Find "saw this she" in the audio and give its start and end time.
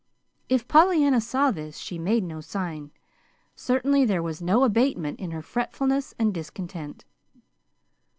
1.21-1.99